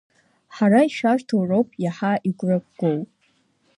[0.57, 2.99] Иаҳа ишәарҭоу роуп иаҳа игәрагоу.